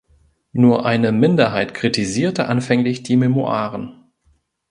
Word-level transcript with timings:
Nur 0.51 0.83
eine 0.87 1.11
Minderheit 1.11 1.75
kritisierte 1.75 2.47
anfänglich 2.47 3.03
die 3.03 3.17
Memoiren. 3.17 4.03